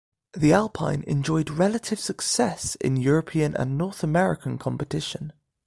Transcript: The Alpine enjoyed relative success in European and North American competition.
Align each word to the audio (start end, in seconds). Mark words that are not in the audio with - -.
The 0.33 0.51
Alpine 0.51 1.03
enjoyed 1.05 1.51
relative 1.51 1.99
success 1.99 2.73
in 2.73 2.95
European 2.97 3.55
and 3.55 3.77
North 3.77 4.01
American 4.03 4.57
competition. 4.57 5.31